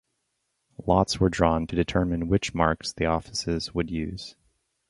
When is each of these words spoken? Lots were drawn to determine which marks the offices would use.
Lots 0.87 1.19
were 1.19 1.29
drawn 1.29 1.67
to 1.67 1.75
determine 1.75 2.27
which 2.27 2.55
marks 2.55 2.91
the 2.91 3.05
offices 3.05 3.75
would 3.75 3.91
use. 3.91 4.35